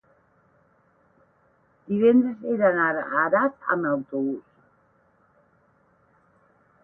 divendres 1.89 2.47
he 2.47 2.55
d'anar 2.63 2.87
a 3.23 3.27
Das 3.35 3.69
amb 3.75 3.89
autobús. 3.91 4.49